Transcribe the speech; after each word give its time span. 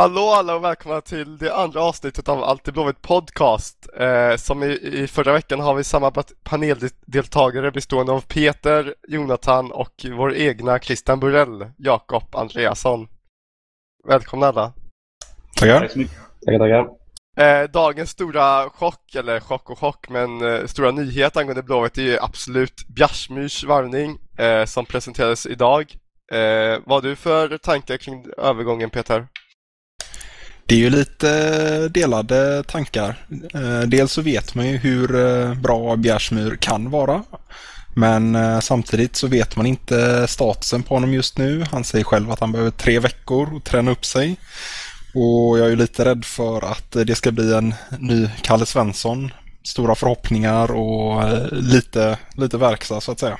Hallå 0.00 0.32
alla 0.36 0.54
och 0.54 0.64
välkomna 0.64 1.00
till 1.00 1.38
det 1.38 1.54
andra 1.54 1.82
avsnittet 1.82 2.28
av 2.28 2.44
Alltid 2.44 2.74
Blåvitt 2.74 3.02
Podcast. 3.02 3.88
Eh, 3.96 4.36
som 4.36 4.62
i, 4.62 4.66
i, 4.66 5.06
förra 5.06 5.32
veckan 5.32 5.60
har 5.60 5.74
vi 5.74 5.84
samma 5.84 6.12
paneldeltagare 6.42 7.70
bestående 7.70 8.12
av 8.12 8.20
Peter, 8.20 8.94
Jonathan 9.08 9.72
och 9.72 10.06
vår 10.16 10.34
egna 10.34 10.78
Christian 10.78 11.20
Burrell, 11.20 11.70
Jakob 11.76 12.34
Andreasson. 12.36 13.08
Välkomna 14.08 14.46
alla. 14.46 14.72
Tackar. 15.56 15.80
Tack 15.80 15.90
så 15.90 15.98
mycket. 15.98 16.16
Tackar, 16.44 16.58
tackar. 16.58 17.62
Eh, 17.62 17.70
dagens 17.70 18.10
stora 18.10 18.70
chock, 18.70 19.14
eller 19.14 19.40
chock 19.40 19.70
och 19.70 19.78
chock, 19.78 20.08
men 20.08 20.42
eh, 20.42 20.66
stora 20.66 20.90
nyhet 20.90 21.36
angående 21.36 21.62
Blåvitt 21.62 21.98
är 21.98 22.02
ju 22.02 22.18
absolut 22.20 22.88
Bjärsmyrs 22.88 23.64
varvning 23.64 24.18
eh, 24.38 24.64
som 24.64 24.86
presenterades 24.86 25.46
idag. 25.46 25.94
Eh, 26.32 26.78
vad 26.84 27.02
har 27.04 27.10
du 27.10 27.16
för 27.16 27.58
tankar 27.58 27.96
kring 27.96 28.26
övergången 28.38 28.90
Peter? 28.90 29.26
Det 30.70 30.76
är 30.76 30.78
ju 30.78 30.90
lite 30.90 31.30
eh, 31.30 31.90
delade 31.90 32.62
tankar. 32.62 33.16
Eh, 33.54 33.80
dels 33.80 34.12
så 34.12 34.22
vet 34.22 34.54
man 34.54 34.66
ju 34.66 34.76
hur 34.76 35.14
eh, 35.14 35.54
bra 35.54 35.96
Bjärsmyr 35.96 36.56
kan 36.56 36.90
vara. 36.90 37.22
Men 37.94 38.36
samtidigt 38.62 39.16
så 39.16 39.26
vet 39.26 39.56
man 39.56 39.66
inte 39.66 40.26
statusen 40.28 40.82
på 40.82 40.94
honom 40.94 41.14
just 41.14 41.38
nu. 41.38 41.64
Han 41.70 41.84
säger 41.84 42.04
själv 42.04 42.30
att 42.30 42.40
han 42.40 42.52
behöver 42.52 42.70
tre 42.70 42.98
veckor 42.98 43.56
att 43.56 43.64
träna 43.64 43.90
upp 43.90 44.04
sig. 44.04 44.36
Och 45.14 45.58
jag 45.58 45.72
är 45.72 45.76
lite 45.76 46.04
rädd 46.04 46.24
för 46.24 46.64
att 46.64 46.90
det 46.90 47.14
ska 47.14 47.30
bli 47.30 47.54
en 47.54 47.74
ny 47.98 48.28
Kalle 48.42 48.66
Svensson. 48.66 49.32
Stora 49.62 49.94
förhoppningar 49.94 50.70
och 50.70 51.22
lite, 51.52 52.18
lite 52.36 52.56
verkstad 52.56 53.00
så 53.00 53.12
att 53.12 53.20
säga. 53.20 53.38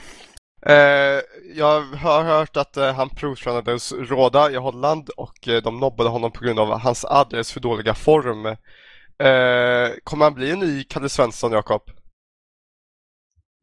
Eh, 0.66 1.20
jag 1.54 1.80
har 1.80 2.22
hört 2.22 2.56
att 2.56 2.76
eh, 2.76 2.94
han 2.94 3.08
provtränade 3.08 3.72
hos 3.72 3.92
Råda 3.92 4.50
i 4.50 4.56
Holland 4.56 5.08
och 5.08 5.48
eh, 5.48 5.62
de 5.62 5.80
nobbade 5.80 6.10
honom 6.10 6.32
på 6.32 6.44
grund 6.44 6.58
av 6.58 6.78
hans 6.78 7.04
alldeles 7.04 7.52
för 7.52 7.60
dåliga 7.60 7.94
form. 7.94 8.46
Eh, 8.46 9.90
kommer 10.04 10.24
han 10.24 10.34
bli 10.34 10.50
en 10.50 10.58
ny 10.58 10.84
Kalle 10.84 11.08
Svensson, 11.08 11.52
Jakob? 11.52 11.82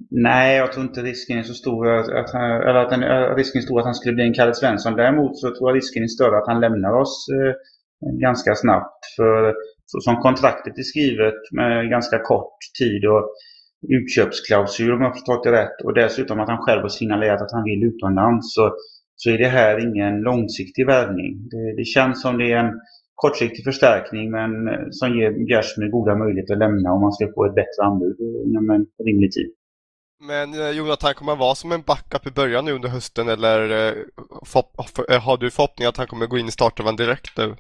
Nej, 0.10 0.58
jag 0.58 0.72
tror 0.74 0.86
inte 0.86 1.02
risken 1.02 1.38
är 1.38 1.44
så 1.44 1.54
stor 1.54 1.88
att, 1.88 2.34
han, 2.34 2.52
eller 2.52 2.76
att 2.76 2.90
den, 2.90 3.04
eh, 3.04 3.36
risken 3.36 3.60
är 3.60 3.64
stor 3.64 3.80
att 3.80 3.86
han 3.86 3.96
skulle 3.96 4.16
bli 4.16 4.24
en 4.24 4.34
Kalle 4.34 4.54
Svensson. 4.54 4.96
Däremot 4.96 5.40
så 5.40 5.56
tror 5.56 5.70
jag 5.70 5.76
risken 5.76 6.04
är 6.04 6.08
större 6.08 6.38
att 6.38 6.48
han 6.48 6.60
lämnar 6.60 6.94
oss 6.94 7.28
eh, 7.30 7.54
ganska 8.22 8.56
snabbt. 8.56 9.06
För 9.16 9.54
så 9.86 10.00
som 10.00 10.22
kontraktet 10.22 10.78
är 10.78 10.84
skrivet 10.84 11.52
med 11.52 11.90
ganska 11.90 12.20
kort 12.20 12.58
tid 12.80 13.06
och 13.06 13.30
utköpsklausul 13.90 14.94
om 14.94 15.02
jag 15.02 15.14
förstått 15.14 15.44
det 15.44 15.52
rätt 15.52 15.82
och 15.84 15.94
dessutom 15.94 16.40
att 16.40 16.50
han 16.50 16.58
själv 16.58 16.82
har 16.82 16.90
signalerat 16.90 17.42
att 17.42 17.52
han 17.52 17.64
vill 17.64 17.84
utomlands 17.84 18.54
så, 18.54 18.74
så 19.16 19.30
är 19.30 19.38
det 19.38 19.48
här 19.48 19.88
ingen 19.88 20.22
långsiktig 20.22 20.86
värvning. 20.86 21.50
Det, 21.52 21.76
det 21.78 21.86
känns 21.86 22.22
som 22.22 22.38
det 22.38 22.52
är 22.52 22.58
en 22.58 22.74
kortsiktig 23.16 23.64
förstärkning 23.64 24.32
men 24.32 24.68
eh, 24.68 24.86
som 24.92 25.18
ger 25.18 25.32
Bjärsmyr 25.48 25.90
goda 25.90 26.16
möjligheter 26.16 26.54
att 26.54 26.60
lämna 26.60 26.92
om 26.92 27.02
man 27.02 27.14
ska 27.14 27.28
få 27.36 27.46
ett 27.46 27.56
bättre 27.56 27.84
anbud 27.84 28.18
eh, 28.20 28.50
inom 28.50 28.70
en 28.70 28.86
rimlig 29.06 29.32
tid. 29.32 29.52
Men 30.28 30.54
eh, 30.54 30.70
Jonathan, 30.70 31.14
kommer 31.14 31.32
han 31.32 31.40
vara 31.40 31.56
som 31.56 31.72
en 31.72 31.82
backup 31.82 32.28
i 32.28 32.32
början 32.32 32.66
nu 32.66 32.72
under 32.72 32.90
hösten 32.90 33.30
eller 33.30 33.60
har 35.20 35.38
du 35.38 35.52
förhoppning 35.52 35.88
att 35.88 35.98
han 35.98 36.08
kommer 36.08 36.28
gå 36.28 36.38
in 36.38 36.48
i 36.48 36.52
startelvan 36.52 36.96
direkt 36.96 37.38
nu? 37.38 37.56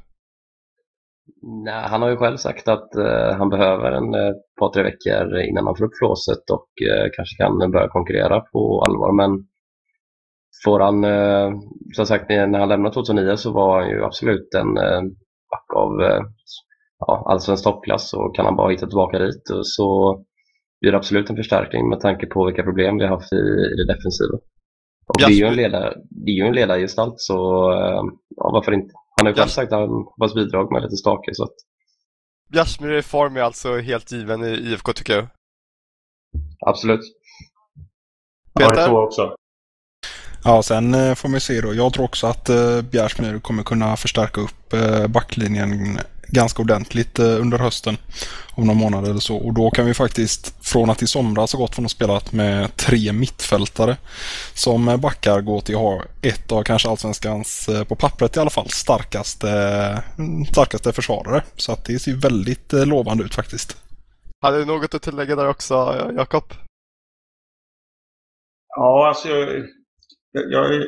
Nej, 1.41 1.83
han 1.89 2.01
har 2.01 2.09
ju 2.09 2.17
själv 2.17 2.37
sagt 2.37 2.67
att 2.67 2.89
uh, 2.97 3.37
han 3.37 3.49
behöver 3.49 3.91
en 3.91 4.15
uh, 4.15 4.33
par, 4.59 4.73
tre 4.73 4.83
veckor 4.83 5.39
innan 5.39 5.65
han 5.65 5.75
får 5.75 5.85
upp 5.85 5.97
flåset 5.99 6.49
och 6.51 6.69
uh, 6.89 7.09
kanske 7.15 7.43
kan 7.43 7.71
börja 7.71 7.87
konkurrera 7.87 8.39
på 8.39 8.81
allvar. 8.81 9.11
Men 9.11 9.47
får 10.63 10.79
han, 10.79 11.03
uh, 11.03 11.59
som 11.95 12.05
sagt, 12.05 12.29
när 12.29 12.59
han 12.59 12.69
lämnade 12.69 12.93
2009 12.93 13.35
så 13.35 13.51
var 13.51 13.81
han 13.81 13.89
ju 13.89 14.03
absolut 14.03 14.53
en 14.53 14.77
uh, 14.77 15.01
back 15.51 15.73
av 15.75 15.91
uh, 15.91 16.21
ja, 16.99 17.25
allsvensk 17.29 17.63
toppklass 17.63 18.13
och 18.13 18.35
kan 18.35 18.45
han 18.45 18.55
bara 18.55 18.71
hitta 18.71 18.87
tillbaka 18.87 19.19
dit 19.19 19.43
så 19.63 20.19
blir 20.81 20.91
det 20.91 20.97
absolut 20.97 21.29
en 21.29 21.35
förstärkning 21.35 21.89
med 21.89 21.99
tanke 21.99 22.25
på 22.25 22.45
vilka 22.45 22.63
problem 22.63 22.97
vi 22.97 23.03
har 23.03 23.11
haft 23.11 23.33
i, 23.33 23.43
i 23.73 23.75
det 23.75 23.93
defensiva. 23.93 24.37
Och 25.07 25.15
det 25.17 25.23
är 25.23 25.29
ju 25.29 25.45
en, 25.45 25.55
ledare, 25.55 25.93
det 26.09 26.31
är 26.31 26.35
ju 26.35 26.47
en 26.47 26.55
ledargestalt 26.55 27.13
så 27.17 27.33
ja, 28.35 28.49
varför 28.53 28.71
inte? 28.71 28.93
Han 29.17 29.25
har 29.25 29.33
ju 29.33 29.35
själv 29.35 29.49
sagt 29.49 29.73
att 29.73 29.79
han 29.79 29.89
hoppas 29.89 30.33
bidrag 30.33 30.71
med 30.71 30.81
lite 30.81 30.97
stake 30.97 31.35
så 31.35 31.43
att... 31.43 31.55
Bjärsmyr 32.49 32.93
i 32.93 33.01
form 33.01 33.37
är 33.37 33.41
alltså 33.41 33.77
helt 33.77 34.11
given 34.11 34.43
i 34.43 34.49
IFK 34.49 34.93
tycker 34.93 35.15
jag. 35.15 35.27
Absolut. 36.65 37.01
Peter? 38.59 38.71
Ja, 38.71 38.75
jag 38.75 38.85
tror 38.85 39.03
också. 39.03 39.35
Ja, 40.43 40.63
sen 40.63 40.93
eh, 40.93 41.15
får 41.15 41.29
man 41.29 41.39
se 41.39 41.61
då. 41.61 41.73
Jag 41.73 41.93
tror 41.93 42.05
också 42.05 42.27
att 42.27 42.49
eh, 42.49 42.81
Bjärsmyr 42.81 43.39
kommer 43.39 43.63
kunna 43.63 43.97
förstärka 43.97 44.41
upp 44.41 44.73
eh, 44.73 45.07
backlinjen 45.07 45.99
ganska 46.27 46.61
ordentligt 46.61 47.19
eh, 47.19 47.41
under 47.41 47.57
hösten. 47.57 47.97
Om 48.51 48.67
några 48.67 48.79
månader 48.79 49.09
eller 49.09 49.19
så. 49.19 49.37
Och 49.37 49.53
då 49.53 49.71
kan 49.71 49.85
vi 49.85 49.93
faktiskt, 49.93 50.53
från 50.61 50.89
att 50.89 51.01
i 51.01 51.07
somras 51.07 51.53
ha 51.53 51.59
gått 51.59 51.75
från 51.75 51.85
att 51.85 51.91
spela 51.91 52.21
med 52.31 52.75
tre 52.75 53.13
mittfältare 53.13 53.97
som 54.53 54.97
backar 55.01 55.41
gå 55.41 55.61
till 55.61 55.75
att 55.75 55.81
ha 55.81 56.03
ett 56.21 56.51
av 56.51 56.63
kanske 56.63 56.89
allsvenskans, 56.89 57.69
eh, 57.69 57.83
på 57.83 57.95
pappret 57.95 58.37
i 58.37 58.39
alla 58.39 58.49
fall, 58.49 58.69
starkaste, 58.69 59.49
mm, 60.17 60.45
starkaste 60.45 60.93
försvarare. 60.93 61.43
Så 61.55 61.71
att 61.71 61.85
det 61.85 61.99
ser 61.99 62.13
väldigt 62.13 62.73
eh, 62.73 62.85
lovande 62.85 63.23
ut 63.23 63.35
faktiskt. 63.35 63.77
Hade 64.41 64.57
du 64.57 64.65
något 64.65 64.93
att 64.93 65.01
tillägga 65.01 65.35
där 65.35 65.47
också, 65.47 65.73
Jakob? 66.17 66.53
Ja, 68.75 69.07
alltså 69.07 69.29
jag, 69.29 69.63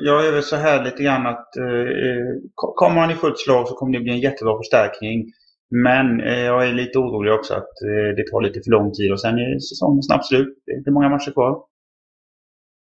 jag 0.01 0.27
är 0.27 0.31
väl 0.31 0.43
så 0.43 0.55
här 0.55 0.83
lite 0.83 1.03
grann 1.03 1.27
att 1.27 1.57
eh, 1.57 1.65
eh 1.65 2.35
kommer 2.55 3.01
han 3.01 3.11
i 3.11 3.15
fullt 3.15 3.39
slag 3.39 3.67
så 3.67 3.75
kommer 3.75 3.93
det 3.93 4.03
bli 4.03 4.11
en 4.11 4.19
jättebra 4.19 4.57
förstärkning. 4.57 5.25
Men 5.71 6.21
eh, 6.21 6.39
jag 6.39 6.67
är 6.67 6.73
lite 6.73 6.99
orolig 6.99 7.33
också 7.33 7.53
att 7.53 7.81
eh, 7.81 8.15
det 8.15 8.31
tar 8.31 8.41
lite 8.41 8.61
för 8.61 8.71
lång 8.71 8.91
tid 8.93 9.11
och 9.11 9.21
sen 9.21 9.39
är 9.39 9.59
säsongen 9.59 10.03
snabbt 10.03 10.25
slut. 10.25 10.63
Det 10.65 10.71
är 10.71 10.77
inte 10.77 10.91
många 10.91 11.09
matcher 11.09 11.31
kvar. 11.31 11.63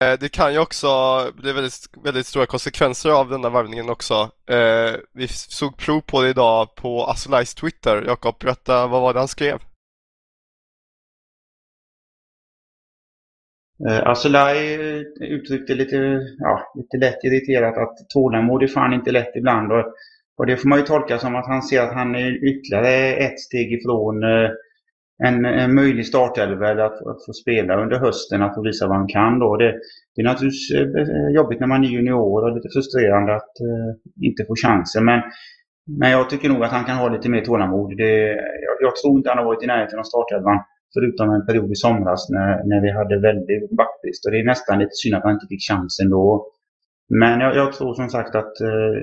Eh, 0.03 0.19
det 0.19 0.29
kan 0.29 0.53
ju 0.53 0.59
också 0.59 0.87
bli 1.35 1.53
väldigt, 1.53 1.73
väldigt 2.03 2.25
stora 2.25 2.45
konsekvenser 2.45 3.09
av 3.09 3.29
den 3.29 3.43
här 3.43 3.49
varvningen 3.49 3.89
också. 3.89 4.13
Eh, 4.49 4.95
vi 5.13 5.27
såg 5.27 5.77
prov 5.77 6.01
på 6.01 6.21
det 6.21 6.29
idag 6.29 6.75
på 6.75 7.03
Asolais 7.03 7.55
Twitter. 7.55 8.03
Jakob, 8.07 8.39
berätta, 8.39 8.87
vad 8.87 9.01
var 9.01 9.13
det 9.13 9.19
han 9.19 9.27
skrev? 9.27 9.59
Eh, 13.85 14.07
Asolaj 14.07 14.73
eh, 14.73 15.01
uttryckte 15.19 15.75
lite, 15.75 16.21
ja, 16.39 16.71
lite 16.75 16.97
lätt 16.97 17.23
irriterat 17.23 17.77
att 17.77 18.09
tålamod 18.09 18.63
är 18.63 18.67
fan 18.67 18.93
inte 18.93 19.11
lätt 19.11 19.35
ibland. 19.35 19.71
Och, 19.71 19.85
och 20.37 20.45
det 20.45 20.57
får 20.57 20.69
man 20.69 20.79
ju 20.79 20.85
tolka 20.85 21.17
som 21.17 21.35
att 21.35 21.47
han 21.47 21.61
ser 21.61 21.81
att 21.81 21.93
han 21.93 22.15
är 22.15 22.45
ytterligare 22.45 23.13
ett 23.13 23.39
steg 23.39 23.73
ifrån 23.73 24.23
eh, 24.23 24.49
en, 25.23 25.45
en 25.45 25.75
möjlig 25.75 26.05
startelva 26.05 26.71
eller 26.71 26.83
att, 26.83 27.07
att, 27.07 27.25
få 27.25 27.33
spela 27.33 27.81
under 27.81 27.99
hösten, 27.99 28.41
att 28.41 28.55
få 28.55 28.61
visa 28.61 28.87
vad 28.87 28.97
han 28.97 29.07
kan. 29.07 29.39
Då. 29.39 29.57
Det, 29.57 29.71
det 30.15 30.21
är 30.21 30.25
naturligtvis 30.25 30.71
jobbigt 31.35 31.59
när 31.59 31.67
man 31.67 31.83
är 31.83 31.87
junior 31.87 32.43
och 32.43 32.55
lite 32.55 32.69
frustrerande 32.73 33.35
att 33.35 33.53
uh, 33.61 34.25
inte 34.27 34.45
få 34.45 34.55
chansen. 34.55 35.05
Men, 35.05 35.21
men 35.99 36.11
jag 36.11 36.29
tycker 36.29 36.49
nog 36.49 36.63
att 36.63 36.71
han 36.71 36.85
kan 36.85 36.97
ha 36.97 37.09
lite 37.09 37.29
mer 37.29 37.41
tålamod. 37.41 37.97
Det, 37.97 38.27
jag, 38.65 38.75
jag 38.79 38.95
tror 38.95 39.17
inte 39.17 39.29
han 39.29 39.37
har 39.37 39.45
varit 39.45 39.63
i 39.63 39.67
närheten 39.67 39.99
av 39.99 40.03
startelvan. 40.03 40.59
Förutom 40.93 41.29
en 41.29 41.45
period 41.45 41.71
i 41.71 41.75
somras 41.75 42.29
när, 42.29 42.51
när 42.69 42.81
vi 42.81 42.91
hade 42.99 43.15
väldigt 43.29 43.69
backbrist. 43.79 44.25
Och 44.25 44.31
det 44.31 44.39
är 44.39 44.45
nästan 44.45 44.79
lite 44.79 44.95
synd 45.01 45.15
att 45.15 45.23
han 45.23 45.33
inte 45.33 45.47
fick 45.49 45.63
chansen 45.69 46.09
då. 46.09 46.47
Men 47.09 47.39
jag, 47.39 47.55
jag 47.55 47.73
tror 47.73 47.93
som 47.93 48.09
sagt 48.09 48.35
att 48.35 48.61
eh, 48.61 48.95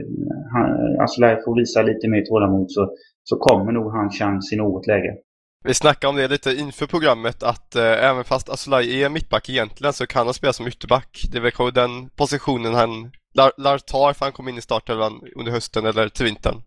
han, 0.53 0.67
alltså 1.01 1.21
får 1.45 1.61
visa 1.61 1.83
lite 1.83 2.09
mer 2.09 2.23
tålamod 2.23 2.71
så, 2.71 2.83
så 3.23 3.37
kommer 3.37 3.73
nog 3.73 3.93
hans 3.93 4.19
chans 4.19 4.53
i 4.53 4.57
något 4.57 4.87
läge. 4.87 5.15
Vi 5.67 5.75
snackade 5.75 6.09
om 6.09 6.17
det 6.17 6.29
lite 6.29 6.51
inför 6.53 6.87
programmet 6.87 7.43
att 7.43 7.77
eh, 7.77 8.05
även 8.11 8.25
fast 8.25 8.49
Aslaj 8.49 9.03
är 9.03 9.09
mittback 9.09 9.49
egentligen 9.49 9.93
så 9.93 10.07
kan 10.07 10.27
han 10.27 10.35
spela 10.35 10.53
som 10.53 10.67
ytterback. 10.67 11.25
Det 11.33 11.39
är 11.39 11.43
väl 11.43 11.75
den 11.75 12.09
positionen 12.09 12.75
han 12.75 12.91
lär, 13.35 13.63
lär 13.63 13.79
ta 13.79 14.11
ifall 14.11 14.27
han 14.27 14.33
kommer 14.33 14.51
in 14.51 14.59
i 14.59 14.61
startelvan 14.61 15.13
under 15.37 15.53
hösten 15.53 15.87
eller 15.87 16.09
till 16.09 16.25
vintern. 16.25 16.63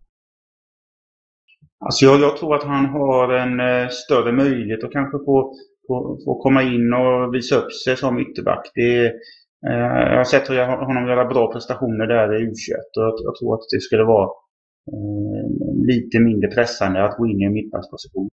Alltså 1.85 2.05
jag, 2.05 2.19
jag 2.19 2.37
tror 2.37 2.55
att 2.55 2.63
han 2.63 2.85
har 2.85 3.33
en 3.33 3.59
eh, 3.59 3.89
större 3.89 4.31
möjlighet 4.31 4.83
att 4.83 4.91
kanske 4.91 5.17
få, 5.17 5.53
få, 5.87 6.19
få 6.25 6.41
komma 6.41 6.63
in 6.63 6.93
och 6.93 7.35
visa 7.35 7.55
upp 7.55 7.73
sig 7.73 7.97
som 7.97 8.19
ytterback. 8.19 8.71
Det, 8.75 9.05
eh, 9.69 9.99
jag 10.11 10.17
har 10.17 10.23
sett 10.23 10.47
honom 10.47 11.07
göra 11.07 11.25
bra 11.25 11.51
prestationer 11.53 12.07
där 12.07 12.35
i 12.35 12.45
U21 12.45 12.75
och 12.97 13.03
jag, 13.03 13.13
jag 13.23 13.35
tror 13.39 13.53
att 13.53 13.65
det 13.71 13.81
skulle 13.81 14.03
vara 14.03 14.29
eh, 14.93 15.45
lite 15.87 16.19
mindre 16.19 16.49
pressande 16.49 17.03
att 17.03 17.17
gå 17.17 17.27
in 17.27 17.41
i 17.41 17.45
en 17.45 17.53
mittbacksposition. 17.53 18.29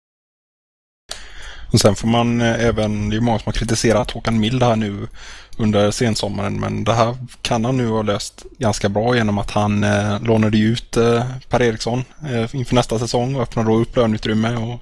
Och 1.72 1.80
sen 1.80 1.94
får 1.94 2.08
man 2.08 2.40
eh, 2.40 2.64
även, 2.64 3.10
det 3.10 3.16
är 3.16 3.20
många 3.20 3.38
som 3.38 3.46
har 3.46 3.52
kritiserat 3.52 4.10
Håkan 4.10 4.40
Mild 4.40 4.62
här 4.62 4.76
nu 4.76 5.08
under 5.56 5.90
sensommaren 5.90 6.60
men 6.60 6.84
det 6.84 6.94
här 6.94 7.16
kan 7.42 7.64
han 7.64 7.76
nu 7.76 7.88
ha 7.88 8.02
löst 8.02 8.42
ganska 8.58 8.88
bra 8.88 9.16
genom 9.16 9.38
att 9.38 9.50
han 9.50 9.84
eh, 9.84 10.22
lånade 10.22 10.58
ut 10.58 10.96
eh, 10.96 11.26
Per 11.48 11.62
Eriksson 11.62 12.04
eh, 12.30 12.54
inför 12.54 12.74
nästa 12.74 12.98
säsong 12.98 13.34
och 13.34 13.42
öppnade 13.42 13.68
då 13.68 13.76
upp 13.76 13.96
löneutrymme 13.96 14.56
och 14.56 14.80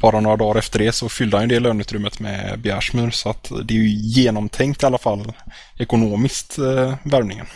bara 0.00 0.20
några 0.20 0.36
dagar 0.36 0.58
efter 0.58 0.78
det 0.78 0.92
så 0.92 1.08
fyllde 1.08 1.38
han 1.38 1.48
det 1.48 1.60
löneutrymmet 1.60 2.20
med 2.20 2.58
Bjärsmyr 2.58 3.10
så 3.10 3.30
att 3.30 3.52
det 3.64 3.74
är 3.74 3.78
ju 3.78 3.88
genomtänkt 3.88 4.82
i 4.82 4.86
alla 4.86 4.98
fall 4.98 5.32
ekonomiskt 5.78 6.58
eh, 6.58 6.94
värvningen. 7.02 7.46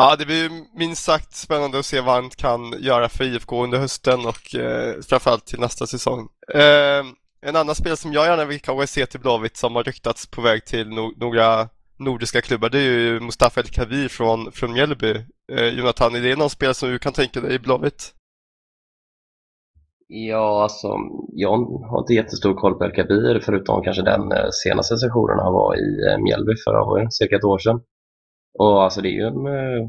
Ja, 0.00 0.16
det 0.18 0.26
blir 0.26 0.50
minst 0.78 1.04
sagt 1.04 1.36
spännande 1.36 1.78
att 1.78 1.86
se 1.86 2.00
vad 2.00 2.14
han 2.14 2.30
kan 2.30 2.74
göra 2.78 3.08
för 3.08 3.24
IFK 3.24 3.64
under 3.64 3.78
hösten 3.78 4.20
och 4.26 4.54
eh, 4.54 4.94
framförallt 5.08 5.46
till 5.46 5.60
nästa 5.60 5.86
säsong. 5.86 6.28
Eh, 6.54 7.04
en 7.40 7.56
annan 7.56 7.74
spel 7.74 7.96
som 7.96 8.12
jag 8.12 8.26
gärna 8.26 8.44
vill 8.44 8.60
kanske 8.60 8.86
se 8.86 9.06
till 9.06 9.20
Blåvitt 9.20 9.56
som 9.56 9.76
har 9.76 9.84
ryktats 9.84 10.26
på 10.26 10.40
väg 10.40 10.64
till 10.64 10.88
no 10.88 11.12
några 11.16 11.68
nordiska 11.96 12.40
klubbar 12.40 12.68
det 12.68 12.78
är 12.78 12.82
ju 12.82 13.20
Mustafa 13.20 13.60
El 13.60 13.66
Kavir 13.66 14.08
från, 14.08 14.52
från 14.52 14.72
Mjällby. 14.72 15.14
Eh, 15.52 15.66
Jonathan, 15.66 16.14
är 16.14 16.20
det 16.20 16.36
någon 16.36 16.50
spel 16.50 16.74
som 16.74 16.90
du 16.90 16.98
kan 16.98 17.12
tänka 17.12 17.40
dig 17.40 17.54
i 17.54 17.58
Blåvitt? 17.58 18.14
Ja, 20.06 20.62
alltså 20.62 20.88
jag 21.32 21.50
har 21.90 21.98
inte 22.00 22.14
jättestor 22.14 22.54
koll 22.54 22.74
på 22.74 22.84
El 22.84 22.94
Kabir 22.94 23.40
förutom 23.44 23.82
kanske 23.82 24.02
den 24.02 24.32
eh, 24.32 24.48
senaste 24.64 24.96
sessionen 24.96 25.38
han 25.38 25.52
var 25.52 25.76
i 25.76 26.10
eh, 26.10 26.18
Mjällby 26.18 26.52
för 26.64 27.10
cirka 27.10 27.36
ett 27.36 27.44
år 27.44 27.58
sedan. 27.58 27.80
Och 28.58 28.82
alltså 28.82 29.00
det 29.00 29.08
är 29.08 29.18
ju 29.20 29.26
en, 29.26 29.46
eh, 29.46 29.88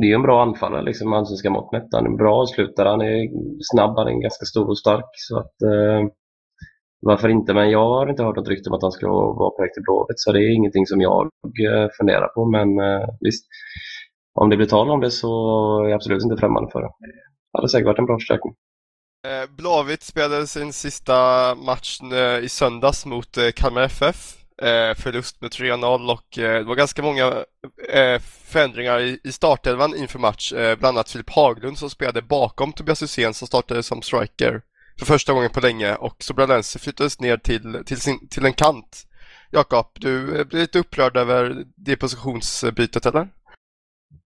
det 0.00 0.10
är 0.10 0.14
en 0.14 0.22
bra 0.22 0.42
anfallare 0.42 0.82
liksom, 0.82 1.12
allsvenska 1.12 1.50
mått 1.50 1.72
mätt. 1.72 1.88
Han 1.92 2.06
är 2.06 2.16
bra 2.16 2.42
avslutare, 2.42 2.88
han 2.88 3.00
är 3.00 3.28
snabb, 3.72 3.96
han 3.96 4.08
är 4.08 4.22
ganska 4.22 4.44
stor 4.44 4.68
och 4.68 4.78
stark. 4.78 5.10
Så 5.12 5.38
att, 5.38 5.62
eh, 5.62 6.08
varför 7.00 7.28
inte? 7.28 7.54
Men 7.54 7.70
jag 7.70 7.88
har 7.88 8.10
inte 8.10 8.22
hört 8.22 8.36
något 8.36 8.48
rykte 8.48 8.70
om 8.70 8.76
att 8.76 8.82
han 8.82 8.92
ska 8.92 9.08
vara 9.08 9.50
på 9.50 9.62
väg 9.62 9.72
till 9.72 9.82
Blåvitt 9.82 10.20
så 10.20 10.32
det 10.32 10.38
är 10.38 10.54
ingenting 10.54 10.86
som 10.86 11.00
jag 11.00 11.22
eh, 11.70 11.88
funderar 11.98 12.28
på. 12.28 12.44
Men 12.44 12.68
eh, 12.78 13.08
visst, 13.20 13.46
om 14.34 14.50
det 14.50 14.56
blir 14.56 14.66
tal 14.66 14.90
om 14.90 15.00
det 15.00 15.10
så 15.10 15.28
är 15.84 15.88
jag 15.88 15.96
absolut 15.96 16.22
inte 16.22 16.36
främmande 16.36 16.70
för 16.72 16.80
det. 16.80 16.88
Det 17.52 17.58
hade 17.58 17.68
säkert 17.68 17.86
varit 17.86 17.98
en 17.98 18.06
bra 18.06 18.16
förstärkning. 18.16 18.54
Eh, 19.26 19.56
Blåvitt 19.56 20.02
spelade 20.02 20.46
sin 20.46 20.72
sista 20.72 21.14
match 21.54 22.00
i 22.42 22.48
söndags 22.48 23.06
mot 23.06 23.38
Kalmar 23.54 23.82
FF. 23.82 24.43
Eh, 24.62 24.94
förlust 24.94 25.40
med 25.40 25.50
3-0 25.50 26.12
och 26.12 26.38
eh, 26.38 26.58
det 26.58 26.64
var 26.64 26.74
ganska 26.74 27.02
många 27.02 27.24
eh, 27.92 28.18
förändringar 28.20 29.00
i 29.00 29.32
startelvan 29.32 29.96
inför 29.96 30.18
match. 30.18 30.52
Bland 30.52 30.84
annat 30.84 31.10
Filip 31.10 31.30
Haglund 31.30 31.78
som 31.78 31.90
spelade 31.90 32.22
bakom 32.22 32.72
Tobias 32.72 33.02
Hysén 33.02 33.34
som 33.34 33.48
startade 33.48 33.82
som 33.82 34.02
striker 34.02 34.62
för 34.98 35.06
första 35.06 35.32
gången 35.32 35.50
på 35.50 35.60
länge 35.60 35.94
och 35.94 36.16
Sobralense 36.18 36.78
flyttades 36.78 37.20
ner 37.20 37.36
till, 37.36 37.82
till, 37.86 38.00
sin, 38.00 38.28
till 38.28 38.44
en 38.44 38.52
kant. 38.52 39.02
Jakob, 39.50 39.86
du 39.94 40.44
blir 40.44 40.60
lite 40.60 40.78
upprörd 40.78 41.16
över 41.16 41.64
det 41.76 41.96
positionsbytet 41.96 43.06
eller? 43.06 43.28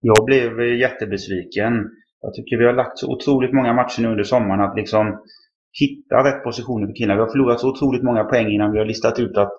Jag 0.02 0.26
blev 0.26 0.62
jättebesviken. 0.62 1.74
Jag 2.22 2.34
tycker 2.34 2.58
vi 2.58 2.66
har 2.66 2.74
lagt 2.74 3.00
så 3.00 3.14
otroligt 3.14 3.54
många 3.54 3.74
matcher 3.74 4.02
nu 4.02 4.08
under 4.08 4.24
sommaren 4.24 4.62
att 4.62 4.78
liksom 4.78 5.06
hitta 5.80 6.16
rätt 6.24 6.44
positioner 6.44 6.88
för 6.88 6.96
killarna. 6.96 7.16
Vi 7.16 7.26
har 7.26 7.32
förlorat 7.32 7.60
så 7.60 7.70
otroligt 7.70 8.04
många 8.04 8.24
poäng 8.24 8.48
innan 8.52 8.72
vi 8.72 8.80
har 8.80 8.86
listat 8.86 9.20
ut 9.20 9.38
att 9.38 9.52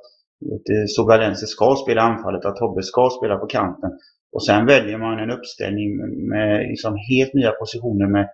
Eh, 0.45 0.87
Sobralense 0.87 1.47
ska 1.47 1.77
spela 1.85 2.03
anfallet, 2.03 2.45
att 2.45 2.57
Tobbe 2.57 2.83
ska 2.83 3.11
spela 3.19 3.37
på 3.37 3.47
kanten. 3.47 3.91
Och 4.33 4.47
sen 4.47 4.67
väljer 4.67 4.99
man 4.99 5.19
en 5.19 5.31
uppställning 5.31 5.89
med 6.29 6.69
liksom 6.69 6.97
helt 7.11 7.35
nya 7.35 7.51
positioner 7.51 8.07
med 8.07 8.29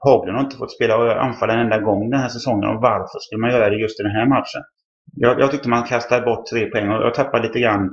Haglund 0.00 0.36
har 0.36 0.44
inte 0.44 0.56
fått 0.56 0.74
spela 0.74 1.20
anfall 1.20 1.50
en 1.50 1.58
enda 1.58 1.78
gång 1.78 2.10
den 2.10 2.20
här 2.20 2.28
säsongen. 2.28 2.68
Och 2.68 2.82
varför 2.82 3.18
skulle 3.18 3.40
man 3.40 3.50
göra 3.50 3.70
det 3.70 3.76
just 3.76 4.00
i 4.00 4.02
den 4.02 4.12
här 4.12 4.26
matchen? 4.26 4.62
Jag, 5.16 5.40
jag 5.40 5.50
tyckte 5.50 5.68
man 5.68 5.84
kastade 5.84 6.26
bort 6.26 6.46
tre 6.46 6.66
poäng 6.66 6.88
och 6.88 7.02
jag 7.06 7.14
tappade 7.14 7.46
lite 7.46 7.60
grann 7.60 7.84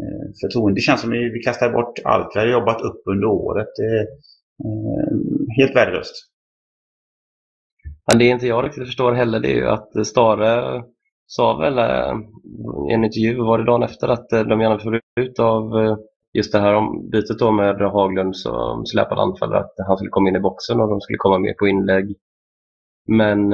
eh, 0.00 0.26
förtroende. 0.40 0.78
Det 0.78 0.82
känns 0.82 1.00
som 1.00 1.10
att 1.10 1.16
vi, 1.16 1.30
vi 1.30 1.40
kastar 1.40 1.72
bort 1.72 1.98
allt 2.04 2.30
vi 2.34 2.40
har 2.40 2.46
jobbat 2.46 2.80
upp 2.80 3.02
under 3.06 3.26
året. 3.26 3.68
Eh, 3.78 4.02
eh 4.66 5.16
helt 5.58 5.76
värdelöst. 5.76 6.14
Men 8.06 8.18
det 8.18 8.24
inte 8.24 8.46
jag 8.46 8.64
riktigt 8.64 8.86
förstår 8.86 9.12
heller 9.12 9.40
det 9.40 9.52
är 9.52 9.56
ju 9.56 9.68
att 9.68 10.06
Stare 10.06 10.82
sa 11.26 11.56
väl 11.56 11.78
eh, 11.78 12.14
i 12.90 12.94
en 12.94 13.04
intervju, 13.04 13.36
var 13.36 13.58
det 13.58 13.64
dagen 13.64 13.82
efter, 13.82 14.08
att 14.08 14.32
eh, 14.32 14.42
de 14.42 14.60
gärna 14.60 14.78
får 14.78 15.00
ut 15.20 15.38
av 15.38 15.78
eh, 15.78 15.96
just 16.32 16.52
det 16.52 16.58
här 16.60 16.74
om 16.74 17.10
bytet 17.10 17.38
då 17.38 17.50
med 17.50 17.80
Haglund 17.80 18.36
som 18.36 18.86
släpade 18.86 19.20
anfallare, 19.20 19.60
att 19.60 19.74
han 19.86 19.96
skulle 19.96 20.10
komma 20.10 20.28
in 20.28 20.36
i 20.36 20.40
boxen 20.40 20.80
och 20.80 20.88
de 20.88 21.00
skulle 21.00 21.18
komma 21.18 21.38
mer 21.38 21.54
på 21.54 21.68
inlägg. 21.68 22.16
Men 23.06 23.50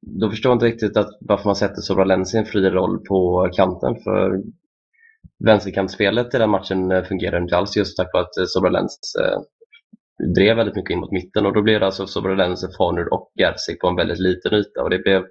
då 0.00 0.30
förstår 0.30 0.50
jag 0.50 0.56
inte 0.56 0.66
riktigt 0.66 0.96
att 0.96 1.08
varför 1.20 1.44
man 1.44 1.56
sätter 1.56 1.80
Sobralensi 1.80 2.36
i 2.36 2.40
en 2.40 2.46
fri 2.46 2.70
roll 2.70 2.98
på 3.08 3.48
kanten 3.52 3.96
för 4.04 4.42
vänsterkantspelet 5.44 6.34
i 6.34 6.38
den 6.38 6.50
matchen 6.50 7.04
fungerade 7.04 7.42
inte 7.42 7.56
alls 7.56 7.76
just 7.76 7.96
tack 7.96 8.10
vare 8.12 8.22
att 8.22 8.34
Sobra 8.34 8.46
Sobralens 8.46 8.98
drev 10.34 10.56
väldigt 10.56 10.76
mycket 10.76 10.90
in 10.90 11.00
mot 11.00 11.12
mitten 11.12 11.46
och 11.46 11.54
då 11.54 11.62
blev 11.62 11.80
det 11.80 11.86
alltså 11.86 12.06
Sobralense, 12.06 12.68
Farnur 12.78 13.12
och 13.12 13.32
Gerzik 13.38 13.80
på 13.80 13.88
en 13.88 13.96
väldigt 13.96 14.20
liten 14.20 14.54
yta 14.54 14.82
och 14.82 14.90
det 14.90 14.98
blev 14.98 15.24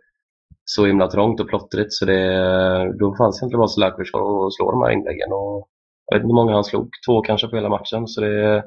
så 0.74 0.86
himla 0.86 1.08
trångt 1.08 1.40
och 1.40 1.50
plottrigt 1.50 1.94
så 1.94 2.06
det, 2.06 2.94
då 3.00 3.16
fanns 3.16 3.40
det 3.40 3.46
inte 3.46 3.58
bara 3.58 3.68
Selakovic 3.68 4.08
att 4.14 4.54
slå 4.54 4.72
de 4.72 4.82
här 4.82 4.92
inläggen 4.92 5.32
och 5.32 5.68
jag 6.06 6.16
vet 6.16 6.24
inte 6.24 6.32
hur 6.32 6.42
många 6.42 6.54
han 6.54 6.64
slog, 6.64 6.90
två 7.06 7.22
kanske 7.22 7.48
på 7.48 7.56
hela 7.56 7.70
matchen. 7.70 8.08
Så 8.08 8.22
det, 8.22 8.64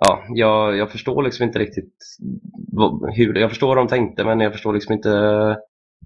ja, 0.00 0.24
jag, 0.28 0.76
jag 0.76 0.90
förstår 0.90 1.22
liksom 1.22 1.44
inte 1.46 1.58
riktigt 1.58 1.94
hur, 3.16 3.38
jag 3.38 3.50
förstår 3.50 3.66
vad 3.66 3.76
de 3.76 3.88
tänkte 3.88 4.24
men 4.24 4.40
jag 4.40 4.52
förstår 4.52 4.72
liksom 4.72 4.92
inte 4.92 5.10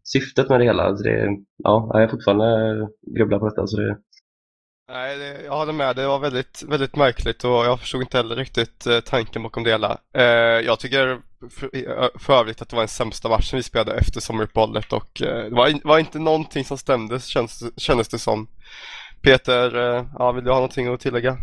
syftet 0.05 0.49
med 0.49 0.61
det 0.61 0.65
hela. 0.65 0.97
Så 0.97 1.03
det, 1.03 1.29
ja, 1.57 1.91
jag 1.93 2.03
är 2.03 2.09
fortfarande 2.09 2.71
eh, 2.71 2.89
grubblar 3.17 3.39
på 3.39 3.49
detta. 3.49 3.67
Så 3.67 3.77
det... 3.77 3.97
Nej, 4.93 5.19
det, 5.19 5.43
jag 5.45 5.57
håller 5.57 5.73
med. 5.73 5.97
Det 5.97 6.07
var 6.07 6.19
väldigt, 6.19 6.63
väldigt 6.69 6.97
märkligt 6.97 7.45
och 7.45 7.51
jag 7.51 7.81
förstod 7.81 8.03
inte 8.03 8.17
heller 8.17 8.37
riktigt 8.37 8.87
eh, 8.87 9.01
tanken 9.01 9.43
bakom 9.43 9.65
det 9.65 9.71
hela. 9.71 9.99
Eh, 10.17 10.25
jag 10.67 10.79
tycker 10.79 11.21
för, 11.51 12.19
för 12.19 12.41
övrigt 12.41 12.63
att 12.63 12.69
det 12.69 12.77
var 12.77 12.83
den 12.83 12.89
sämsta 12.89 13.29
matchen 13.29 13.57
vi 13.57 13.63
spelade 13.63 13.93
efter 13.93 14.21
sommaruppehållet 14.21 14.93
och 14.93 15.23
eh, 15.23 15.45
det 15.45 15.55
var, 15.55 15.81
var, 15.85 15.99
inte 15.99 16.19
någonting 16.19 16.65
som 16.65 16.79
stämde 16.79 17.21
kändes, 17.21 17.63
kändes 17.77 18.09
det 18.09 18.19
som. 18.19 18.49
Peter, 19.23 19.97
eh, 19.97 20.05
ja, 20.19 20.33
vill 20.33 20.45
du 20.45 20.51
ha 20.51 20.57
någonting 20.57 20.95
att 20.95 21.01
tillägga? 21.01 21.39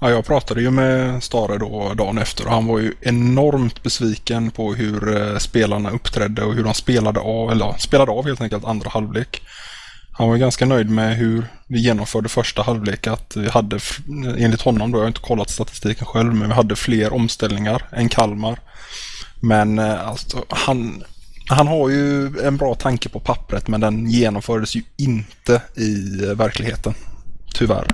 Ja, 0.00 0.10
jag 0.10 0.26
pratade 0.26 0.60
ju 0.60 0.70
med 0.70 1.22
Stare 1.22 1.58
då 1.58 1.92
dagen 1.94 2.18
efter 2.18 2.46
och 2.46 2.52
han 2.52 2.66
var 2.66 2.78
ju 2.78 2.94
enormt 3.00 3.82
besviken 3.82 4.50
på 4.50 4.74
hur 4.74 5.16
eh, 5.16 5.38
spelarna 5.38 5.90
uppträdde 5.90 6.44
och 6.44 6.54
hur 6.54 6.64
de 6.64 6.74
spelade 6.74 7.20
av, 7.20 7.50
eller 7.50 7.72
spelade 7.78 8.12
av 8.12 8.26
helt 8.26 8.40
enkelt 8.40 8.64
andra 8.64 8.90
halvlek. 8.90 9.42
Han 10.16 10.28
var 10.28 10.36
ganska 10.36 10.66
nöjd 10.66 10.90
med 10.90 11.16
hur 11.16 11.46
vi 11.66 11.80
genomförde 11.80 12.28
första 12.28 12.62
halvlek. 12.62 13.06
Att 13.06 13.36
vi 13.36 13.48
hade, 13.48 13.80
enligt 14.38 14.60
honom 14.60 14.92
då, 14.92 14.98
jag 14.98 15.02
har 15.02 15.08
inte 15.08 15.20
kollat 15.20 15.50
statistiken 15.50 16.06
själv, 16.06 16.34
men 16.34 16.48
vi 16.48 16.54
hade 16.54 16.76
fler 16.76 17.12
omställningar 17.12 17.88
än 17.92 18.08
Kalmar. 18.08 18.58
Men 19.40 19.78
eh, 19.78 20.08
alltså, 20.08 20.44
han, 20.48 21.04
han 21.48 21.66
har 21.66 21.88
ju 21.88 22.38
en 22.38 22.56
bra 22.56 22.74
tanke 22.74 23.08
på 23.08 23.20
pappret 23.20 23.68
men 23.68 23.80
den 23.80 24.10
genomfördes 24.10 24.76
ju 24.76 24.82
inte 24.98 25.62
i 25.76 26.24
eh, 26.24 26.34
verkligheten. 26.34 26.94
Tyvärr. 27.54 27.86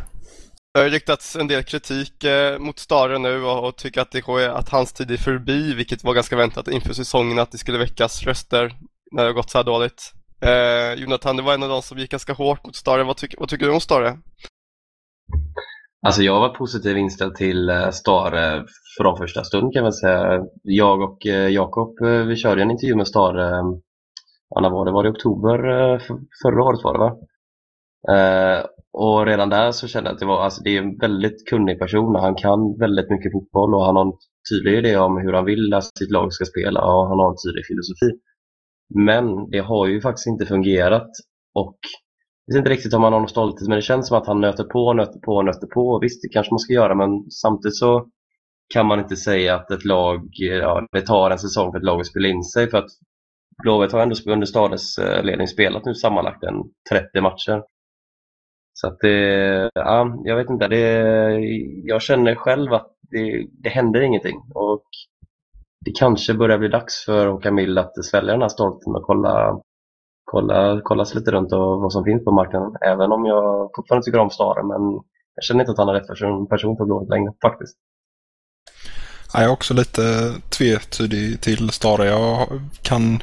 Det 0.74 0.80
har 0.80 0.88
riktats 0.88 1.36
en 1.36 1.48
del 1.48 1.62
kritik 1.62 2.24
eh, 2.24 2.58
mot 2.58 2.78
Stare 2.78 3.18
nu 3.18 3.42
och, 3.42 3.68
och 3.68 3.76
tycker 3.76 4.00
att, 4.00 4.12
det 4.12 4.18
är, 4.18 4.48
att 4.48 4.68
hans 4.68 4.92
tid 4.92 5.10
är 5.10 5.16
förbi, 5.16 5.74
vilket 5.74 6.04
var 6.04 6.14
ganska 6.14 6.36
väntat 6.36 6.68
inför 6.68 6.92
säsongen 6.92 7.38
att 7.38 7.52
det 7.52 7.58
skulle 7.58 7.78
väckas 7.78 8.22
röster 8.22 8.74
när 9.12 9.22
det 9.22 9.28
har 9.28 9.34
gått 9.34 9.50
så 9.50 9.58
här 9.58 9.64
dåligt. 9.64 10.12
Eh, 10.42 10.94
Jonathan, 11.02 11.36
det 11.36 11.42
var 11.42 11.54
en 11.54 11.62
av 11.62 11.68
de 11.68 11.82
som 11.82 11.98
gick 11.98 12.10
ganska 12.10 12.32
hårt 12.32 12.64
mot 12.64 12.76
Stare. 12.76 13.04
Vad, 13.04 13.16
tyck, 13.16 13.34
vad 13.38 13.48
tycker 13.48 13.66
du 13.66 13.72
om 13.72 13.80
Stare? 13.80 14.18
Alltså 16.06 16.22
jag 16.22 16.40
var 16.40 16.48
positivt 16.48 16.96
inställd 16.96 17.34
till 17.34 17.68
eh, 17.68 17.90
Stare 17.90 18.64
från 18.98 19.16
första 19.16 19.44
stund 19.44 19.72
kan 19.72 19.82
man 19.82 19.92
säga. 19.92 20.40
Jag 20.62 21.00
och 21.00 21.26
eh, 21.26 21.48
Jakob, 21.48 22.02
eh, 22.02 22.26
vi 22.26 22.36
körde 22.36 22.62
en 22.62 22.70
intervju 22.70 22.96
med 22.96 23.08
Stare, 23.08 23.62
när 24.60 24.70
var 24.70 24.84
det? 24.84 24.92
Var 24.92 25.02
det 25.02 25.08
i 25.08 25.12
oktober 25.12 25.58
förra 26.42 26.64
året 26.64 26.84
var 26.84 26.92
det 26.92 26.98
va? 26.98 27.16
Och 28.92 29.26
redan 29.26 29.48
där 29.48 29.72
så 29.72 29.88
kände 29.88 30.10
jag 30.10 30.14
att 30.14 30.20
det 30.20 30.26
var, 30.26 30.44
alltså 30.44 30.62
det 30.62 30.76
är 30.76 30.82
en 30.82 30.98
väldigt 30.98 31.48
kunnig 31.48 31.78
person 31.78 32.14
han 32.14 32.34
kan 32.34 32.78
väldigt 32.78 33.10
mycket 33.10 33.32
fotboll 33.32 33.74
och 33.74 33.84
han 33.84 33.96
har 33.96 34.04
en 34.04 34.12
tydlig 34.50 34.78
idé 34.78 34.96
om 34.96 35.16
hur 35.16 35.32
han 35.32 35.44
vill 35.44 35.74
att 35.74 35.98
sitt 35.98 36.10
lag 36.10 36.32
ska 36.32 36.44
spela 36.44 36.80
och 36.80 37.08
han 37.08 37.18
har 37.18 37.30
en 37.30 37.42
tydlig 37.44 37.66
filosofi. 37.66 38.10
Men 38.94 39.50
det 39.50 39.58
har 39.58 39.86
ju 39.86 40.00
faktiskt 40.00 40.26
inte 40.26 40.46
fungerat 40.46 41.10
och 41.54 41.78
jag 42.46 42.54
vet 42.54 42.58
inte 42.58 42.70
riktigt 42.70 42.94
om 42.94 43.02
han 43.02 43.12
har 43.12 43.20
någon 43.20 43.28
stolthet 43.28 43.68
men 43.68 43.76
det 43.76 43.82
känns 43.82 44.08
som 44.08 44.18
att 44.18 44.26
han 44.26 44.40
nöter 44.40 44.64
på, 44.64 44.92
nöter 44.92 45.20
på, 45.20 45.42
nöter 45.42 45.66
på. 45.66 45.98
Visst, 46.02 46.22
det 46.22 46.28
kanske 46.28 46.52
man 46.52 46.58
ska 46.58 46.72
göra 46.72 46.94
men 46.94 47.30
samtidigt 47.30 47.76
så 47.76 48.06
kan 48.74 48.86
man 48.86 49.00
inte 49.00 49.16
säga 49.16 49.54
att 49.54 49.70
ett 49.70 49.84
lag, 49.84 50.28
ja, 50.32 50.86
det 50.92 51.00
tar 51.00 51.30
en 51.30 51.38
säsong 51.38 51.72
för 51.72 51.78
ett 51.78 51.84
lag 51.84 52.00
att 52.00 52.06
spela 52.06 52.28
in 52.28 52.42
sig 52.44 52.70
för 52.70 52.78
att 52.78 52.90
Blåvitt 53.62 53.92
har 53.92 54.00
ändå 54.00 54.14
under 54.26 54.46
Stades 54.46 54.98
eh, 54.98 55.24
ledning 55.24 55.46
spelat 55.46 55.84
nu 55.84 55.94
sammanlagt 55.94 56.44
en 56.44 56.54
30 56.90 57.20
matcher. 57.20 57.62
Så 58.72 58.86
att 58.86 58.98
det, 59.00 59.70
ja, 59.74 60.20
jag 60.24 60.36
vet 60.36 60.50
inte, 60.50 60.68
det, 60.68 60.80
jag 61.84 62.02
känner 62.02 62.34
själv 62.34 62.72
att 62.72 62.90
det, 63.10 63.46
det 63.62 63.68
händer 63.68 64.00
ingenting 64.00 64.36
och 64.54 64.84
det 65.84 65.92
kanske 65.92 66.34
börjar 66.34 66.58
bli 66.58 66.68
dags 66.68 67.04
för 67.04 67.26
Håkan 67.26 67.54
Mild 67.54 67.78
att 67.78 68.04
svälja 68.04 68.32
den 68.32 68.42
här 68.42 68.48
stolten 68.48 68.94
och 68.94 69.02
kolla, 69.02 69.60
kolla, 70.24 70.80
kolla 70.84 71.04
sig 71.04 71.18
lite 71.18 71.30
runt 71.30 71.52
och 71.52 71.80
vad 71.80 71.92
som 71.92 72.04
finns 72.04 72.24
på 72.24 72.30
marknaden. 72.30 72.76
Även 72.80 73.12
om 73.12 73.24
jag 73.24 73.70
fortfarande 73.76 74.04
tycker 74.04 74.18
om 74.18 74.30
Stare 74.30 74.62
men 74.62 74.92
jag 75.34 75.44
känner 75.44 75.60
inte 75.60 75.72
att 75.72 75.78
han 75.78 75.88
är 75.88 75.92
rätt 75.92 76.48
person 76.48 76.76
på 76.76 76.84
Blåvitt 76.84 77.10
längre 77.10 77.32
faktiskt. 77.42 77.76
Jag 79.32 79.44
är 79.44 79.50
också 79.50 79.74
lite 79.74 80.34
tvetydig 80.50 81.40
till 81.40 81.70
Stare. 81.70 82.06
Jag 82.06 82.48
kan 82.82 83.22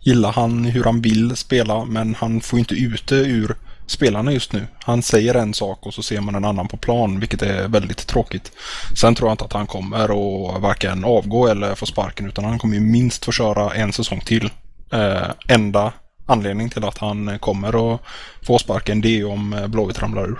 gilla 0.00 0.30
han 0.30 0.64
hur 0.64 0.84
han 0.84 1.00
vill 1.00 1.36
spela 1.36 1.84
men 1.84 2.14
han 2.14 2.40
får 2.40 2.58
inte 2.58 2.74
ut 2.74 3.08
det 3.08 3.26
ur 3.26 3.56
spelarna 3.90 4.32
just 4.32 4.52
nu. 4.52 4.66
Han 4.78 5.02
säger 5.02 5.34
en 5.34 5.54
sak 5.54 5.86
och 5.86 5.94
så 5.94 6.02
ser 6.02 6.20
man 6.20 6.34
en 6.34 6.44
annan 6.44 6.68
på 6.68 6.76
plan, 6.76 7.20
vilket 7.20 7.42
är 7.42 7.68
väldigt 7.68 8.06
tråkigt. 8.06 8.52
Sen 9.00 9.14
tror 9.14 9.28
jag 9.28 9.34
inte 9.34 9.44
att 9.44 9.52
han 9.52 9.66
kommer 9.66 10.04
att 10.04 10.62
varken 10.62 11.04
avgå 11.04 11.46
eller 11.46 11.74
få 11.74 11.86
sparken, 11.86 12.26
utan 12.26 12.44
han 12.44 12.58
kommer 12.58 12.74
ju 12.74 12.80
minst 12.80 13.24
få 13.24 13.32
köra 13.32 13.74
en 13.74 13.92
säsong 13.92 14.20
till. 14.20 14.50
Eh, 14.92 15.30
enda 15.48 15.92
anledning 16.26 16.70
till 16.70 16.84
att 16.84 16.98
han 16.98 17.38
kommer 17.38 17.94
att 17.94 18.00
få 18.46 18.58
sparken, 18.58 19.00
det 19.00 19.20
är 19.20 19.28
om 19.28 19.52
eh, 19.52 19.66
Blåvitt 19.66 20.02
ramlar 20.02 20.28
ur. 20.28 20.38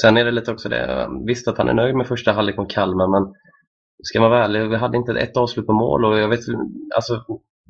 Sen 0.00 0.16
är 0.16 0.24
det 0.24 0.30
lite 0.30 0.52
också 0.52 0.68
det, 0.68 1.08
visst 1.26 1.48
att 1.48 1.58
han 1.58 1.68
är 1.68 1.74
nöjd 1.74 1.94
med 1.94 2.06
första 2.06 2.32
halvlek 2.32 2.56
mot 2.56 2.72
Kalmar, 2.72 3.08
men 3.08 3.34
ska 4.02 4.20
man 4.20 4.30
vara 4.30 4.44
ärlig, 4.44 4.68
vi 4.68 4.76
hade 4.76 4.96
inte 4.96 5.12
ett 5.12 5.36
avslut 5.36 5.66
på 5.66 5.72
mål 5.72 6.04
och 6.04 6.18
jag 6.18 6.28
vet 6.28 6.40
alltså, 6.96 7.24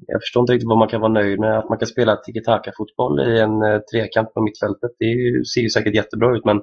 jag 0.06 0.22
förstår 0.22 0.40
inte 0.40 0.52
riktigt 0.52 0.68
vad 0.68 0.78
man 0.78 0.88
kan 0.88 1.00
vara 1.00 1.12
nöjd 1.12 1.40
med. 1.40 1.58
Att 1.58 1.68
man 1.68 1.78
kan 1.78 1.86
spela 1.86 2.16
tiki-taka-fotboll 2.16 3.20
i 3.20 3.40
en 3.40 3.60
trekamp 3.60 3.90
trekant 3.92 4.34
på 4.34 4.40
mittfältet, 4.40 4.90
det 4.98 5.46
ser 5.54 5.60
ju 5.60 5.70
säkert 5.70 5.94
jättebra 5.94 6.36
ut 6.36 6.44
men 6.44 6.62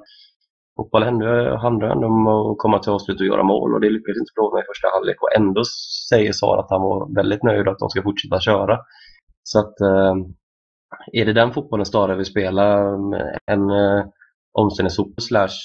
fotboll 0.77 1.03
handlar 1.03 1.89
ändå 1.89 2.07
om 2.07 2.27
att 2.27 2.57
komma 2.57 2.79
till 2.79 2.91
avslut 2.91 3.19
och 3.19 3.25
göra 3.25 3.43
mål 3.43 3.73
och 3.73 3.81
det 3.81 3.89
lyckades 3.89 4.19
inte 4.19 4.31
Blåvitt 4.35 4.53
med 4.53 4.63
i 4.63 4.71
första 4.71 4.87
halvlek 4.93 5.21
och 5.21 5.35
ändå 5.35 5.61
säger 6.09 6.31
Sara 6.31 6.59
att 6.59 6.69
han 6.69 6.81
var 6.81 7.15
väldigt 7.15 7.43
nöjd 7.43 7.67
och 7.67 7.73
att 7.73 7.79
de 7.79 7.89
ska 7.89 8.01
fortsätta 8.03 8.39
köra. 8.39 8.79
Så 9.43 9.59
att 9.59 9.81
eh, 9.81 10.15
är 11.11 11.25
det 11.25 11.33
den 11.33 11.53
fotbollen 11.53 11.85
Stara 11.85 12.15
vill 12.15 12.25
spela, 12.25 12.79
eh, 13.17 13.35
en 13.45 13.61
omställningsfotboll 14.53 15.21
slash 15.21 15.57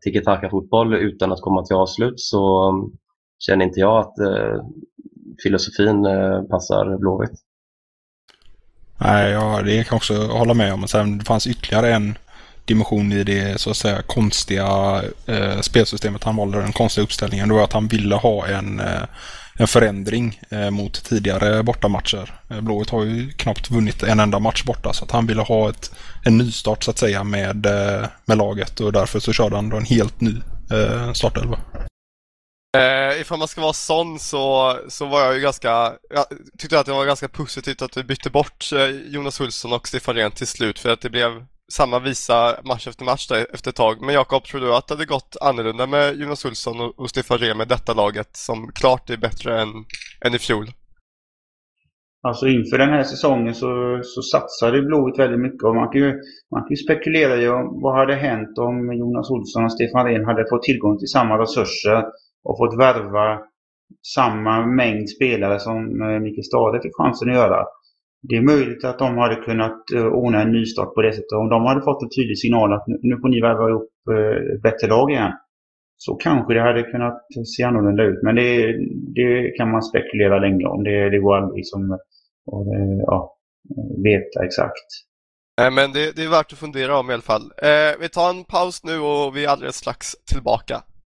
tiki-taka-fotboll 0.00 0.94
utan 0.94 1.32
att 1.32 1.40
komma 1.40 1.64
till 1.64 1.76
avslut 1.76 2.20
så 2.20 2.72
känner 3.38 3.64
inte 3.64 3.80
jag 3.80 3.98
att 3.98 4.14
filosofin 5.42 6.06
eh, 6.06 6.42
passar 6.42 6.98
Blåvitt. 6.98 7.30
Nej, 8.98 9.30
ja, 9.30 9.62
det 9.62 9.84
kan 9.84 9.86
jag 9.90 9.96
också 9.96 10.26
hålla 10.26 10.54
med 10.54 10.72
om. 10.72 10.88
Sen 10.88 11.20
fanns 11.20 11.46
ytterligare 11.46 11.94
en 11.94 12.18
dimension 12.64 13.12
i 13.12 13.24
det 13.24 13.60
så 13.60 13.70
att 13.70 13.76
säga 13.76 14.02
konstiga 14.02 15.02
eh, 15.26 15.60
spelsystemet 15.60 16.24
han 16.24 16.36
valde, 16.36 16.60
den 16.60 16.72
konstiga 16.72 17.04
uppställningen. 17.04 17.48
Det 17.48 17.54
var 17.54 17.64
att 17.64 17.72
han 17.72 17.88
ville 17.88 18.14
ha 18.14 18.46
en, 18.46 18.80
eh, 18.80 19.02
en 19.54 19.66
förändring 19.66 20.40
eh, 20.50 20.70
mot 20.70 21.04
tidigare 21.04 21.62
bortamatcher. 21.62 22.34
Eh, 22.50 22.60
Blåvitt 22.60 22.90
har 22.90 23.04
ju 23.04 23.30
knappt 23.30 23.70
vunnit 23.70 24.02
en 24.02 24.20
enda 24.20 24.38
match 24.38 24.64
borta 24.64 24.92
så 24.92 25.04
att 25.04 25.10
han 25.10 25.26
ville 25.26 25.42
ha 25.42 25.70
ett, 25.70 25.92
en 26.24 26.38
nystart 26.38 26.84
så 26.84 26.90
att 26.90 26.98
säga 26.98 27.24
med, 27.24 27.66
eh, 27.66 28.06
med 28.24 28.38
laget 28.38 28.80
och 28.80 28.92
därför 28.92 29.20
så 29.20 29.32
körde 29.32 29.56
han 29.56 29.68
då 29.68 29.76
en 29.76 29.84
helt 29.84 30.20
ny 30.20 30.34
eh, 30.72 31.12
startelva. 31.12 31.58
Eh, 32.76 33.20
ifall 33.20 33.38
man 33.38 33.48
ska 33.48 33.60
vara 33.60 33.72
sån 33.72 34.18
så, 34.18 34.76
så 34.88 35.06
var 35.06 35.20
jag 35.20 35.34
ju 35.34 35.40
ganska, 35.40 35.68
jag 36.10 36.24
tyckte 36.58 36.80
att 36.80 36.86
det 36.86 36.92
var 36.92 37.06
ganska 37.06 37.28
positivt 37.28 37.82
att 37.82 37.96
vi 37.96 38.04
bytte 38.04 38.30
bort 38.30 38.72
eh, 38.72 38.88
Jonas 38.88 39.40
Hulsson 39.40 39.72
och 39.72 39.88
Stefan 39.88 40.14
Rehn 40.14 40.30
till 40.30 40.46
slut 40.46 40.78
för 40.78 40.90
att 40.90 41.00
det 41.00 41.10
blev 41.10 41.44
samma 41.72 41.98
visa 41.98 42.60
match 42.64 42.86
efter 42.88 43.04
match 43.04 43.28
där 43.28 43.46
efter 43.54 43.70
ett 43.70 43.76
tag. 43.76 44.00
Men 44.00 44.14
Jakob, 44.14 44.44
tror 44.44 44.60
du 44.60 44.74
att 44.74 44.88
det 44.88 44.94
hade 44.94 45.06
gått 45.06 45.36
annorlunda 45.40 45.86
med 45.86 46.16
Jonas 46.16 46.44
Hulsson 46.44 46.80
och, 46.80 46.98
och 46.98 47.10
Stefan 47.10 47.38
Rehn 47.38 47.56
med 47.56 47.68
detta 47.68 47.94
laget 47.94 48.36
som 48.36 48.70
klart 48.74 49.10
är 49.10 49.16
bättre 49.16 49.60
än, 49.60 49.68
än 50.24 50.34
i 50.34 50.38
fjol? 50.38 50.66
Alltså 52.22 52.46
inför 52.46 52.78
den 52.78 52.88
här 52.88 53.04
säsongen 53.04 53.54
så, 53.54 54.00
så 54.02 54.22
satsade 54.22 54.82
Blåvitt 54.82 55.18
väldigt 55.18 55.40
mycket 55.40 55.62
och 55.62 55.74
man 55.74 55.92
kan 55.92 56.00
ju, 56.00 56.12
man 56.50 56.60
kan 56.60 56.70
ju 56.70 56.76
spekulera 56.76 57.36
i 57.36 57.46
vad 57.82 57.94
hade 57.94 58.14
hänt 58.14 58.58
om 58.58 58.92
Jonas 58.98 59.30
Olsson 59.30 59.64
och 59.64 59.72
Stefan 59.72 60.06
Rehn 60.06 60.24
hade 60.24 60.48
fått 60.50 60.62
tillgång 60.62 60.98
till 60.98 61.08
samma 61.08 61.38
resurser 61.38 62.04
och 62.48 62.58
fått 62.58 62.78
värva 62.78 63.40
samma 64.14 64.66
mängd 64.66 65.10
spelare 65.10 65.60
som 65.60 66.02
eh, 66.02 66.20
Mikael 66.20 66.44
Stade 66.44 66.82
fick 66.82 66.96
chansen 66.96 67.28
att 67.30 67.34
göra. 67.34 67.64
Det 68.28 68.36
är 68.36 68.42
möjligt 68.42 68.84
att 68.84 68.98
de 68.98 69.18
hade 69.18 69.36
kunnat 69.36 69.90
eh, 69.94 70.06
ordna 70.06 70.42
en 70.42 70.52
nystart 70.52 70.94
på 70.94 71.02
det 71.02 71.12
sättet. 71.12 71.32
Om 71.32 71.48
de 71.48 71.66
hade 71.66 71.82
fått 71.82 72.02
en 72.02 72.10
tydlig 72.16 72.38
signal 72.38 72.72
att 72.72 72.84
nu 72.86 73.18
får 73.20 73.28
ni 73.28 73.40
värva 73.40 73.68
ihop 73.68 73.90
eh, 74.10 74.60
bättre 74.62 74.86
lag 74.88 75.10
igen. 75.10 75.32
Så 75.96 76.14
kanske 76.14 76.54
det 76.54 76.60
hade 76.60 76.82
kunnat 76.82 77.26
se 77.56 77.62
annorlunda 77.62 78.02
ut. 78.02 78.22
Men 78.22 78.34
det, 78.34 78.76
det 79.14 79.50
kan 79.56 79.70
man 79.70 79.82
spekulera 79.82 80.38
länge 80.38 80.66
om. 80.66 80.84
Det, 80.84 81.10
det 81.10 81.18
går 81.18 81.36
aldrig 81.36 81.66
som 81.66 81.92
att 81.92 82.00
ja, 83.06 83.36
veta 84.04 84.44
exakt. 84.44 84.88
Men 85.56 85.92
det, 85.92 86.16
det, 86.16 86.24
är 86.24 86.28
värt 86.28 86.52
att 86.52 86.58
fundera 86.58 86.98
om 86.98 87.10
i 87.10 87.12
alla 87.12 87.22
fall. 87.22 87.52
Eh, 87.62 88.00
vi 88.00 88.08
tar 88.08 88.30
en 88.30 88.44
paus 88.44 88.84
nu 88.84 88.98
och 88.98 89.36
vi 89.36 89.44
är 89.44 89.48
alldeles 89.48 89.76
strax 89.76 90.12
tillbaka. 90.32 90.82